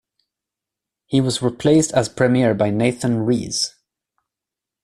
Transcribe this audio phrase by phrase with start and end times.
[1.05, 3.75] He was replaced as premier by Nathan Rees.